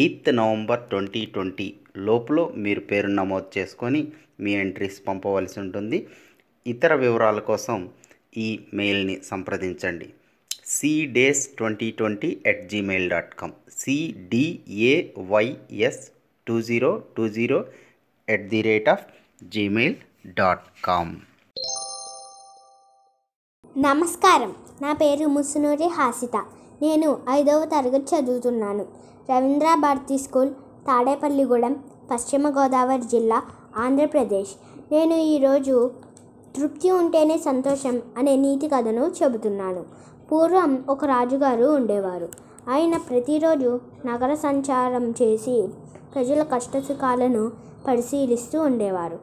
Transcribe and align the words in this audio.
Eighth 0.00 0.28
November 0.36 0.82
twenty 0.90 1.22
twenty 1.26 1.74
లోపల 1.96 2.38
మీరు 2.56 2.80
పేరు 2.80 3.06
నమోదు 3.06 3.58
చేసుకొని 3.58 4.00
మీ 4.40 4.52
ఎంట్రీస్ 4.54 5.08
పంపవలసి 5.08 5.60
ఉంటుంది. 5.60 6.06
ఇతర 6.66 6.94
వివరాల 6.94 7.38
కోసం 7.38 7.90
ఈ 8.36 8.60
మెయిల్ని 8.74 9.16
సంప్రదించండి. 9.24 10.08
Cdays 10.66 11.48
twenty 11.58 11.90
twenty 11.90 12.30
at 12.46 12.68
Gmail 12.68 13.10
dot 13.10 13.34
com 13.34 13.52
C D A Y S 13.78 14.52
two 16.46 16.56
zero 16.62 17.02
two 17.16 17.28
zero 17.28 17.58
at 18.28 18.48
the 18.48 18.62
rate 18.62 18.88
of 18.88 19.04
Gmail 19.44 19.96
dot 20.26 20.66
com 20.84 21.16
నమస్కారం. 23.78 24.54
నా 24.82 24.92
పేరు 24.92 25.26
ముసునూరి 25.26 25.88
హాసిత. 25.88 26.36
నేను 26.82 27.16
ఐదవ 27.30 27.64
తరగతి 27.64 28.16
చదువుతున్నాను. 28.16 28.84
రవీంద్ర 29.30 29.76
భారతి 29.80 30.18
స్కూల్ 30.18 30.50
తాడేపల్లిగూడెం 30.86 31.76
పశ్చిమ 32.10 32.48
గోదావరి 32.48 33.02
జిల్లా 33.02 33.42
ఆంధ్రప్రదేశ్. 33.76 34.50
నేను 34.92 35.14
ఈరోజు 35.14 35.90
తృప్తి 36.56 36.90
ఉంటేనే 36.90 37.38
సంతోషం 37.38 38.02
అనే 38.18 38.36
నీతి 38.36 38.68
కథను 38.68 39.12
చెబుతున్నాను. 39.22 39.84
పూర్వం 40.32 40.84
ఒక 40.88 41.04
రాజుగారు 41.04 41.64
ఉండేవారు. 41.64 42.28
ఆయన 42.70 42.96
ప్రతిరోజు 42.96 43.80
నగర 44.06 44.34
సంచారం 44.34 45.10
చేసి 45.10 45.68
ప్రజల 46.14 46.42
కష్టసుఖాలను 46.42 47.50
పరిశీలిస్తూ 47.88 48.60
ఉండేవారు. 48.62 49.18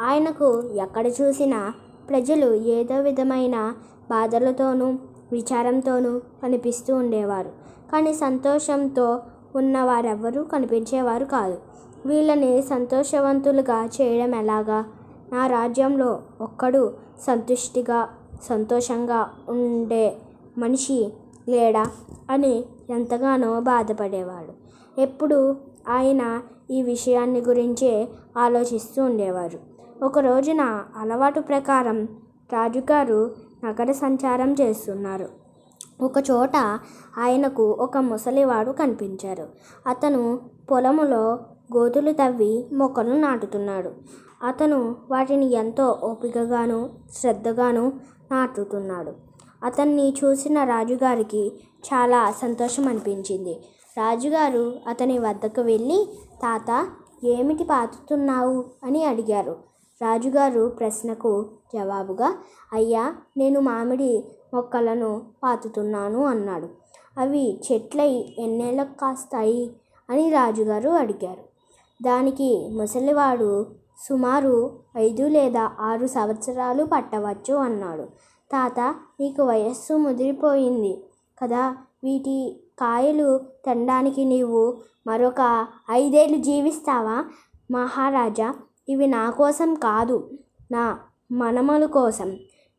ఆయనకు 0.00 0.62
ఎక్కడ 0.62 1.06
చూసినా 1.06 1.72
ప్రజలు 2.10 2.54
ఏదో 2.54 2.94
విధమైన 2.94 3.72
బాధలతోనూ 4.10 4.94
విచారంతోనూ 5.34 6.18
కనిపిస్తూ 6.18 6.94
ఉండేవారు. 6.94 7.48
కానీ 7.92 8.14
సంతోషంతో 8.14 9.20
ఉన్నవారెవ్వరూ 9.56 10.42
కనిపించేవారు 10.42 11.24
కాదు. 11.24 11.58
వీళ్ళని 12.06 12.62
సంతోషవంతులుగా 12.62 13.84
చేయడం 13.84 14.34
ఎలాగా? 14.34 14.84
నా 15.32 15.46
రాజ్యంలో 15.46 16.22
ఒక్కడు 16.40 16.92
సంతుష్టిగా 17.26 18.08
సంతోషంగా 18.42 19.30
ఉండే 19.48 20.16
మనిషి 20.58 21.12
లేడా? 21.48 21.86
అని 22.30 22.64
ఎంతగానో 22.90 23.60
బాధపడేవాడు. 23.60 24.52
ఎప్పుడు 25.00 25.56
ఆయన 25.88 26.40
ఈ 26.70 26.82
విషయాన్ని 26.82 27.40
గురించే 27.40 28.08
ఆలోచిస్తూ 28.38 29.04
ఉండేవారు. 29.04 29.58
ఒక 30.04 30.18
రోజున 30.18 30.84
అలవాటు 30.96 31.40
ప్రకారం 31.40 32.04
రాజుగారు 32.52 33.30
నగర 33.64 33.92
సంచారం 33.92 34.52
చేస్తున్నారు. 34.52 35.28
ఒకచోట 36.00 36.56
ఆయనకు 37.18 37.70
ఒక 37.70 37.98
ముసలివాడు 37.98 38.70
కనిపించారు. 38.70 39.48
అతను 39.86 40.40
పొలములో 40.70 41.38
గోతులు 41.76 42.12
తవ్వి 42.12 42.66
మొక్కలు 42.72 43.14
నాటుతున్నాడు. 43.14 43.90
అతను 44.42 44.96
వాటిని 45.10 45.52
ఎంతో 45.52 46.00
ఓపికగాను 46.04 46.90
శ్రద్ధగాను 47.14 47.92
నాటుతున్నాడు. 48.30 49.12
అతన్ని 49.64 50.10
చూసిన 50.10 50.64
రాజుగారికి 50.64 51.52
చాలా 51.86 52.30
సంతోషం 52.30 52.88
అనిపించింది 52.88 53.64
రాజుగారు 53.98 54.74
అతని 54.88 55.18
వద్దకు 55.18 55.60
వెళ్ళి 55.60 56.08
తాత 56.42 56.86
ఏమిటి 57.24 57.64
పాతుతున్నావు? 57.64 58.64
అని 58.84 59.04
అడిగారు. 59.04 59.56
రాజుగారు 60.02 60.76
ప్రశ్నకు 60.78 61.50
జవాబుగా 61.74 62.38
అయ్యా 62.72 63.14
నేను 63.36 63.60
మామిడి 63.60 64.24
మొక్కలను 64.54 65.22
పాతుతున్నాను 65.42 66.24
అన్నాడు. 66.24 66.68
అవి 67.18 67.60
చెట్లై 67.72 68.34
ఎన్నేళ్ళకు 68.38 68.98
కాస్తాయి? 68.98 69.72
అని 70.10 70.30
రాజుగారు 70.30 70.90
అడిగారు. 70.90 71.40
దానికి 72.02 72.68
ముసలివాడు 72.72 73.66
సుమారు 74.08 74.78
ఐదు 74.96 75.22
లేదా 75.22 75.70
ఆరు 75.80 76.06
సంవత్సరాలు 76.06 76.84
పట్టవచ్చు 76.84 77.54
అన్నాడు. 77.54 78.02
తాత 78.52 78.80
నీకు 79.20 79.42
వయస్సు 79.42 79.94
ముదిరిపోయింది 79.94 81.04
కదా 81.42 81.76
వీటి 82.04 82.64
కాయలు 82.78 83.38
తినడానికి 83.38 84.24
నీవు 84.24 84.76
మరొక 85.06 85.66
ఐదేళ్ళు 85.90 86.38
జీవిస్తావా? 86.38 87.24
మహారాజా 87.70 88.54
ఇవి 88.88 89.06
నా 89.06 89.24
కోసం 89.30 89.74
కాదు 89.74 90.16
నా 90.72 90.84
మనమల 91.32 91.84
కోసం 91.98 92.30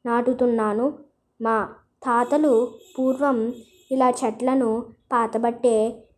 నాటుతున్నాను. 0.05 0.85
మా 1.39 1.57
తాతలు 2.05 2.53
పూర్వం 2.97 3.37
ఇలా 3.91 4.09
చెట్లను 4.09 4.71
పాతబట్టే 5.11 5.75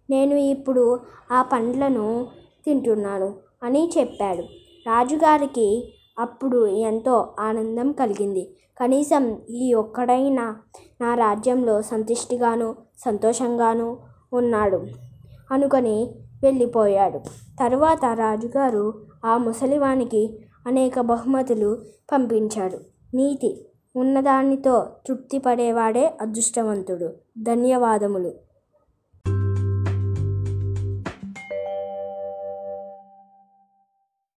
నేను 0.09 0.35
ఇప్పుడు 0.35 0.99
ఆ 1.31 1.41
పండ్లను 1.41 2.07
తింటున్నాను 2.65 3.29
అని 3.63 3.83
చెప్పాడు. 3.97 4.43
రాజుగారికి 4.87 5.67
అప్పుడు 6.19 6.59
ఎంతో 6.67 7.15
ఆనందం 7.39 7.91
కలిగింది. 7.91 8.43
కనీసం 8.79 9.23
ఈ 9.49 9.73
ఒక్కడైనా 9.73 10.45
నా 11.01 11.09
రాజ్యంలో 11.15 11.75
సంతుష్టిగాను 11.81 12.75
సంతోషంగాను 13.05 13.87
ఉన్నాడు 14.33 14.79
అనుకొని 15.51 15.97
వెళ్ళిపోయాడు. 16.43 17.19
తరువాత 17.59 18.05
రాజుగారు 18.05 18.93
ఆ 19.25 19.37
ముసలివానికి 19.37 20.39
అనేక 20.67 20.99
బహుమతులు 20.99 21.81
పంపించాడు. 22.11 22.77
నీతి 23.13 23.69
ఉన్నదానితో 23.95 24.87
తృప్తి 25.07 25.37
పడేవాడే 25.37 26.17
అదృష్టవంతుడు. 26.21 27.13
ధన్యవాదములు. 27.41 28.33